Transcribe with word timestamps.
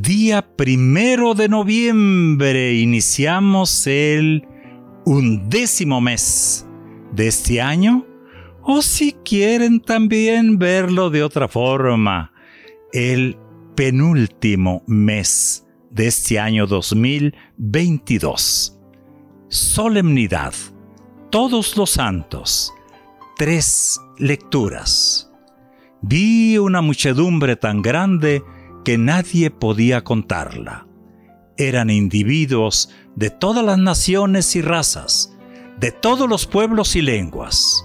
Día 0.00 0.56
primero 0.56 1.34
de 1.34 1.48
noviembre 1.48 2.74
iniciamos 2.74 3.86
el 3.86 4.44
undécimo 5.04 6.00
mes 6.00 6.66
de 7.12 7.28
este 7.28 7.60
año, 7.60 8.04
o 8.62 8.82
si 8.82 9.12
quieren 9.24 9.78
también 9.78 10.58
verlo 10.58 11.10
de 11.10 11.22
otra 11.22 11.46
forma, 11.46 12.32
el 12.92 13.36
penúltimo 13.76 14.82
mes 14.88 15.64
de 15.92 16.08
este 16.08 16.40
año 16.40 16.66
2022. 16.66 18.76
Solemnidad, 19.46 20.54
todos 21.30 21.76
los 21.76 21.90
santos, 21.90 22.72
tres 23.36 24.00
lecturas. 24.18 25.30
Vi 26.02 26.58
una 26.58 26.80
muchedumbre 26.80 27.54
tan 27.54 27.80
grande 27.80 28.42
que 28.84 28.98
nadie 28.98 29.50
podía 29.50 30.04
contarla. 30.04 30.86
Eran 31.56 31.90
individuos 31.90 32.90
de 33.16 33.30
todas 33.30 33.64
las 33.64 33.78
naciones 33.78 34.54
y 34.56 34.62
razas, 34.62 35.36
de 35.78 35.90
todos 35.90 36.28
los 36.28 36.46
pueblos 36.46 36.94
y 36.94 37.02
lenguas. 37.02 37.84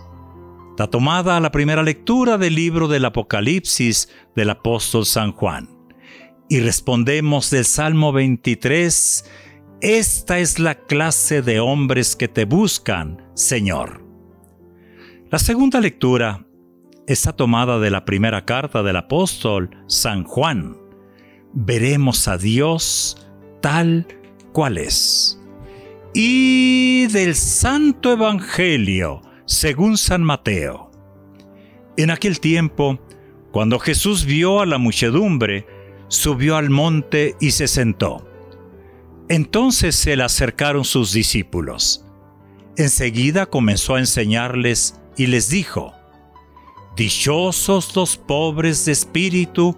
Está 0.72 0.88
tomada 0.88 1.40
la 1.40 1.52
primera 1.52 1.84
lectura 1.84 2.38
del 2.38 2.56
libro 2.56 2.88
del 2.88 3.06
Apocalipsis 3.06 4.10
del 4.36 4.50
apóstol 4.50 5.06
San 5.06 5.32
Juan. 5.32 5.70
Y 6.50 6.60
respondemos 6.62 7.50
del 7.50 7.66
Salmo 7.66 8.12
23, 8.12 9.26
Esta 9.82 10.40
es 10.40 10.60
la 10.60 10.76
clase 10.76 11.42
de 11.42 11.60
hombres 11.60 12.16
que 12.16 12.28
te 12.28 12.46
buscan, 12.46 13.30
Señor. 13.36 14.04
La 15.30 15.38
segunda 15.38 15.80
lectura 15.80 16.46
está 17.08 17.34
tomada 17.34 17.80
de 17.80 17.92
la 17.92 18.04
primera 18.04 18.46
carta 18.46 18.82
del 18.82 18.96
apóstol 18.96 19.70
San 19.88 20.24
Juan 20.24 20.89
veremos 21.54 22.28
a 22.28 22.38
Dios 22.38 23.28
tal 23.62 24.08
cual 24.54 24.78
es. 24.78 25.40
Y 26.14 27.08
del 27.08 27.36
Santo 27.36 28.14
Evangelio, 28.14 29.22
según 29.46 29.98
San 29.98 30.24
Mateo. 30.24 30.92
En 31.98 32.12
aquel 32.12 32.40
tiempo, 32.40 33.00
cuando 33.52 33.80
Jesús 33.80 34.26
vio 34.26 34.62
a 34.62 34.66
la 34.66 34.78
muchedumbre, 34.78 35.68
subió 36.08 36.56
al 36.56 36.70
monte 36.70 37.36
y 37.40 37.52
se 37.52 37.68
sentó. 37.68 38.26
Entonces 39.28 39.96
se 39.96 40.16
le 40.16 40.24
acercaron 40.24 40.84
sus 40.86 41.14
discípulos. 41.14 42.06
Enseguida 42.78 43.46
comenzó 43.46 43.96
a 43.96 44.00
enseñarles 44.00 45.00
y 45.18 45.28
les 45.28 45.50
dijo, 45.50 45.94
Dichosos 46.96 47.96
los 47.96 48.18
pobres 48.18 48.86
de 48.86 48.92
espíritu, 48.92 49.78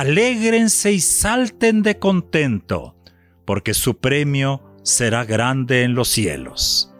alégrense 0.00 0.92
y 0.92 1.00
salten 1.00 1.82
de 1.82 1.98
contento, 1.98 2.96
porque 3.44 3.74
su 3.74 3.98
premio 3.98 4.62
será 4.82 5.24
grande 5.24 5.82
en 5.82 5.94
los 5.94 6.08
cielos. 6.08 6.92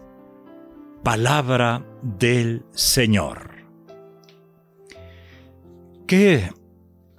Palabra 1.03 1.85
del 2.03 2.65
Señor. 2.73 3.51
Qué 6.07 6.51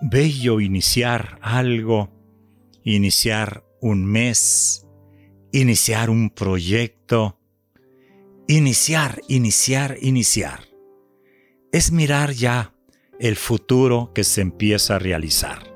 bello 0.01 0.59
iniciar 0.61 1.39
algo, 1.41 2.09
iniciar 2.83 3.63
un 3.81 4.05
mes, 4.05 4.87
iniciar 5.51 6.09
un 6.09 6.29
proyecto, 6.29 7.39
iniciar, 8.47 9.21
iniciar, 9.27 9.97
iniciar. 10.01 10.61
Es 11.71 11.91
mirar 11.91 12.31
ya 12.31 12.74
el 13.19 13.35
futuro 13.35 14.11
que 14.13 14.23
se 14.23 14.41
empieza 14.41 14.95
a 14.95 14.99
realizar. 14.99 15.75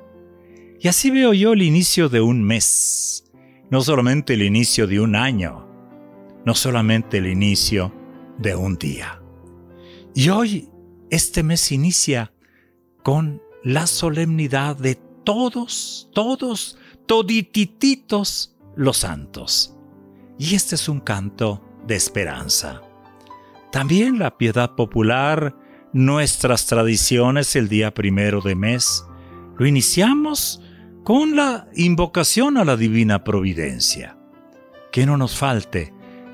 Y 0.79 0.87
así 0.87 1.09
veo 1.09 1.33
yo 1.33 1.53
el 1.53 1.61
inicio 1.61 2.09
de 2.09 2.21
un 2.21 2.43
mes, 2.43 3.31
no 3.69 3.81
solamente 3.81 4.33
el 4.33 4.43
inicio 4.43 4.87
de 4.87 4.99
un 4.99 5.15
año, 5.15 5.67
no 6.45 6.55
solamente 6.55 7.17
el 7.17 7.27
inicio 7.27 7.93
de 8.37 8.55
un 8.55 8.77
día. 8.77 9.21
Y 10.15 10.29
hoy 10.29 10.69
este 11.09 11.43
mes 11.43 11.71
inicia 11.71 12.33
con 13.03 13.41
la 13.63 13.87
solemnidad 13.87 14.77
de 14.77 14.95
todos, 15.23 16.09
todos, 16.13 16.77
toditititos 17.05 18.55
los 18.75 18.97
santos. 18.97 19.75
Y 20.37 20.55
este 20.55 20.75
es 20.75 20.87
un 20.87 21.01
canto 21.01 21.61
de 21.85 21.95
esperanza. 21.95 22.81
También 23.71 24.17
la 24.17 24.37
piedad 24.37 24.75
popular 24.75 25.55
nuestras 25.93 26.65
tradiciones 26.65 27.55
el 27.55 27.69
día 27.69 27.93
primero 27.93 28.41
de 28.41 28.55
mes. 28.55 29.05
Lo 29.57 29.65
iniciamos 29.65 30.61
con 31.03 31.35
la 31.35 31.67
invocación 31.75 32.57
a 32.57 32.65
la 32.65 32.77
divina 32.77 33.23
providencia. 33.23 34.17
Que 34.91 35.05
no 35.05 35.17
nos 35.17 35.37
falte 35.37 35.93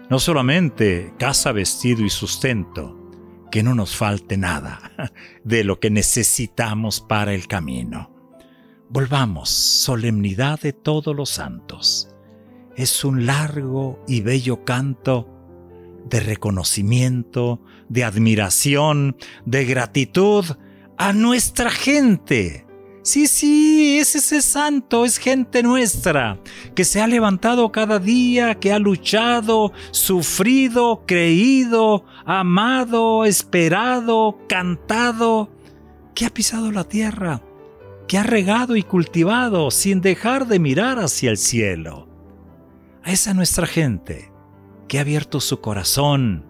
no 0.10 0.20
solamente 0.20 1.14
casa, 1.18 1.52
vestido 1.52 2.04
y 2.04 2.10
sustento, 2.10 3.12
que 3.52 3.64
no 3.64 3.74
nos 3.74 3.96
falte 3.96 4.38
nada 4.38 4.92
de 5.44 5.64
lo 5.64 5.80
que 5.80 5.90
necesitamos 5.90 7.02
para 7.02 7.34
el 7.34 7.48
camino. 7.48 8.12
Volvamos, 8.90 9.50
solemnidad 9.50 10.60
de 10.60 10.74
todos 10.74 11.16
los 11.16 11.30
santos. 11.30 12.10
Es 12.76 13.04
un 13.04 13.26
largo 13.26 14.04
y 14.08 14.22
bello 14.22 14.64
canto 14.64 15.35
de 16.06 16.20
reconocimiento, 16.20 17.60
de 17.90 18.04
admiración, 18.04 19.18
de 19.46 19.66
gratitud 19.66 20.46
a 20.98 21.14
nuestra 21.14 21.70
gente. 21.70 22.66
Sí, 23.04 23.28
sí, 23.28 24.00
es 24.00 24.16
ese 24.16 24.42
santo, 24.42 25.06
es 25.06 25.20
gente 25.20 25.62
nuestra, 25.62 26.40
que 26.74 26.84
se 26.84 27.02
ha 27.02 27.08
levantado 27.08 27.72
cada 27.72 28.00
día, 28.00 28.56
que 28.56 28.74
ha 28.74 28.80
luchado, 28.80 29.74
sufrido, 29.92 31.04
creído, 31.06 32.06
amado, 32.26 33.26
esperado, 33.26 34.40
cantado, 34.50 35.52
que 36.16 36.26
ha 36.26 36.32
pisado 36.32 36.72
la 36.72 36.84
tierra, 36.86 37.44
que 38.08 38.18
ha 38.18 38.24
regado 38.24 38.76
y 38.76 38.82
cultivado 38.82 39.70
sin 39.70 40.02
dejar 40.02 40.48
de 40.48 40.58
mirar 40.58 40.98
hacia 40.98 41.30
el 41.30 41.38
cielo. 41.38 42.08
A 43.04 43.12
esa 43.12 43.36
nuestra 43.36 43.68
gente 43.68 44.35
que 44.88 44.98
ha 44.98 45.02
abierto 45.02 45.40
su 45.40 45.62
corazón, 45.62 46.46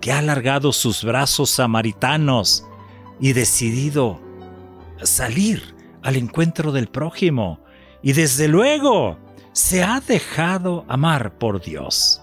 que 0.00 0.12
ha 0.12 0.18
alargado 0.18 0.72
sus 0.72 1.04
brazos 1.04 1.50
samaritanos 1.50 2.66
y 3.20 3.32
decidido 3.32 4.20
salir 5.02 5.74
al 6.02 6.16
encuentro 6.16 6.72
del 6.72 6.88
prójimo 6.88 7.60
y 8.02 8.12
desde 8.12 8.48
luego 8.48 9.18
se 9.52 9.82
ha 9.82 10.00
dejado 10.00 10.84
amar 10.88 11.38
por 11.38 11.60
Dios. 11.60 12.22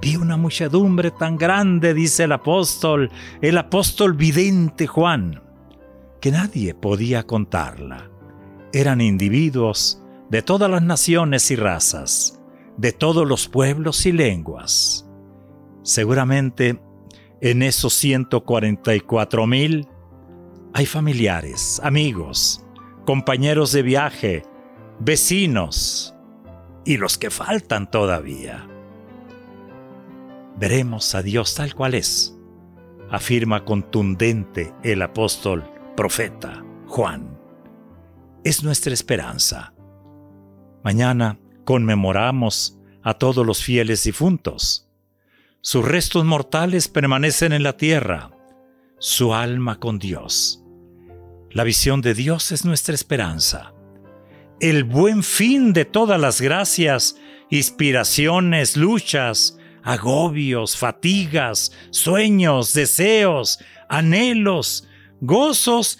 Vi 0.00 0.16
una 0.16 0.36
muchedumbre 0.36 1.10
tan 1.10 1.36
grande, 1.36 1.94
dice 1.94 2.24
el 2.24 2.32
apóstol, 2.32 3.10
el 3.40 3.58
apóstol 3.58 4.14
vidente 4.14 4.86
Juan, 4.86 5.42
que 6.20 6.30
nadie 6.30 6.74
podía 6.74 7.22
contarla. 7.24 8.10
Eran 8.72 9.00
individuos 9.00 10.02
de 10.30 10.42
todas 10.42 10.70
las 10.70 10.82
naciones 10.82 11.50
y 11.50 11.56
razas, 11.56 12.33
de 12.76 12.92
todos 12.92 13.26
los 13.26 13.48
pueblos 13.48 14.06
y 14.06 14.12
lenguas. 14.12 15.08
Seguramente 15.82 16.80
en 17.40 17.62
esos 17.62 17.92
144 17.94 19.46
mil 19.46 19.86
hay 20.72 20.86
familiares, 20.86 21.80
amigos, 21.84 22.64
compañeros 23.04 23.70
de 23.72 23.82
viaje, 23.82 24.42
vecinos 24.98 26.14
y 26.84 26.96
los 26.96 27.18
que 27.18 27.30
faltan 27.30 27.90
todavía. 27.90 28.66
Veremos 30.56 31.14
a 31.14 31.22
Dios 31.22 31.54
tal 31.54 31.74
cual 31.74 31.94
es, 31.94 32.36
afirma 33.10 33.64
contundente 33.64 34.72
el 34.82 35.02
apóstol 35.02 35.64
profeta 35.96 36.64
Juan. 36.86 37.38
Es 38.44 38.62
nuestra 38.62 38.92
esperanza. 38.92 39.74
Mañana 40.82 41.38
conmemoramos 41.64 42.78
a 43.02 43.14
todos 43.14 43.46
los 43.46 43.62
fieles 43.62 44.04
difuntos. 44.04 44.88
Sus 45.60 45.84
restos 45.84 46.24
mortales 46.24 46.88
permanecen 46.88 47.52
en 47.52 47.62
la 47.62 47.76
tierra, 47.76 48.30
su 48.98 49.34
alma 49.34 49.80
con 49.80 49.98
Dios. 49.98 50.62
La 51.50 51.64
visión 51.64 52.00
de 52.00 52.14
Dios 52.14 52.52
es 52.52 52.64
nuestra 52.64 52.94
esperanza. 52.94 53.72
El 54.60 54.84
buen 54.84 55.22
fin 55.22 55.72
de 55.72 55.84
todas 55.84 56.20
las 56.20 56.40
gracias, 56.40 57.16
inspiraciones, 57.50 58.76
luchas, 58.76 59.58
agobios, 59.82 60.76
fatigas, 60.76 61.72
sueños, 61.90 62.72
deseos, 62.72 63.58
anhelos, 63.88 64.88
gozos. 65.20 65.98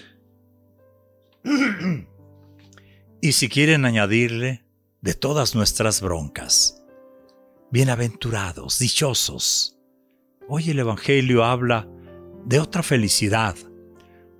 y 3.20 3.32
si 3.32 3.49
quieren 3.49 3.84
añadirle, 3.84 4.63
de 5.05 5.12
todas 5.12 5.55
nuestras 5.55 6.01
broncas. 6.01 6.83
Bienaventurados, 7.71 8.79
dichosos. 8.79 9.79
Hoy 10.49 10.71
el 10.71 10.79
Evangelio 10.79 11.45
habla 11.45 11.87
de 12.47 12.59
otra 12.59 12.83
felicidad, 12.83 13.55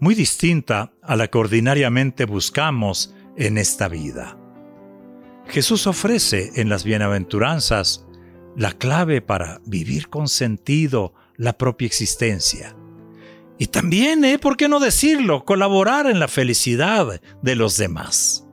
muy 0.01 0.15
distinta 0.15 0.91
a 1.03 1.17
la 1.17 1.29
que 1.29 1.37
ordinariamente 1.37 2.25
buscamos 2.25 3.15
en 3.37 3.59
esta 3.59 3.89
vida. 3.89 4.39
Jesús 5.49 5.87
ofrece 5.87 6.53
en 6.55 6.71
las 6.71 6.83
bienaventuranzas 6.83 8.07
la 8.57 8.73
clave 8.73 9.21
para 9.21 9.61
vivir 9.67 10.09
con 10.09 10.29
sentido 10.29 11.13
la 11.37 11.59
propia 11.59 11.85
existencia. 11.85 12.75
Y 13.59 13.67
también, 13.67 14.25
¿eh? 14.25 14.39
¿por 14.39 14.57
qué 14.57 14.71
no 14.71 14.81
decirlo?, 14.81 15.45
colaborar 15.45 16.07
en 16.07 16.19
la 16.19 16.29
felicidad 16.29 17.21
de 17.43 17.55
los 17.55 17.77
demás. 17.77 18.44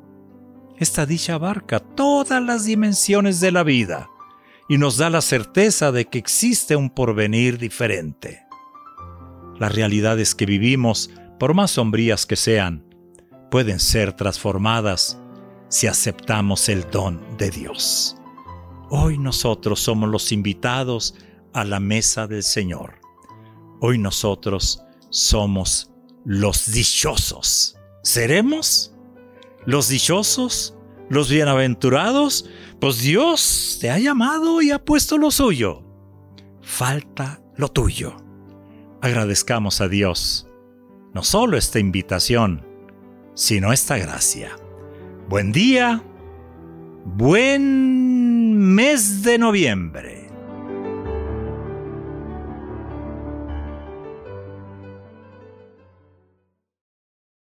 Esta 0.81 1.06
dicha 1.06 1.36
abarca 1.36 1.80
todas 1.80 2.42
las 2.42 2.66
dimensiones 2.66 3.39
de 3.39 3.51
la 3.51 3.62
vida 3.62 4.10
y 4.68 4.80
nos 4.80 4.98
da 4.98 5.12
la 5.12 5.22
certeza 5.22 5.92
de 5.92 6.06
que 6.06 6.18
existe 6.18 6.75
un 6.75 6.89
porvenir 6.89 7.60
diferente. 7.60 8.48
Las 9.60 9.75
realidades 9.75 10.33
que 10.33 10.48
vivimos, 10.48 11.12
por 11.39 11.54
más 11.54 11.69
sombrías 11.69 12.25
que 12.25 12.36
sean, 12.36 12.83
pueden 13.51 13.80
ser 13.80 14.13
transformadas 14.13 15.19
si 15.69 15.86
aceptamos 15.86 16.68
el 16.68 16.89
don 16.89 17.22
de 17.38 17.51
Dios. 17.51 18.18
Hoy 18.89 19.19
nosotros 19.19 19.81
somos 19.81 20.10
los 20.10 20.31
invitados 20.31 21.13
a 21.54 21.63
la 21.63 21.80
mesa 21.80 22.25
del 22.25 22.42
Señor. 22.42 22.95
Hoy 23.81 24.00
nosotros 24.00 24.81
somos 25.12 25.92
los 26.25 26.72
dichosos. 26.72 27.78
¿Seremos 28.01 28.91
los 29.66 29.88
dichosos? 29.90 30.75
¿Los 31.10 31.30
bienaventurados? 31.30 32.50
Pues 32.80 33.00
Dios 33.00 33.78
te 33.81 33.90
ha 33.90 34.00
llamado 34.00 34.62
y 34.62 34.72
ha 34.72 34.84
puesto 34.84 35.18
lo 35.18 35.30
suyo. 35.31 35.84
Falta 36.62 37.42
lo 37.56 37.69
tuyo. 37.69 38.16
Agradezcamos 39.02 39.81
a 39.81 39.88
Dios 39.88 40.48
no 41.13 41.24
solo 41.24 41.58
esta 41.58 41.80
invitación, 41.80 42.66
sino 43.34 43.74
esta 43.74 43.98
gracia. 43.98 44.52
Buen 45.28 45.52
día, 45.52 46.04
buen 47.06 48.57
mes 48.57 49.24
de 49.24 49.38
noviembre. 49.38 50.20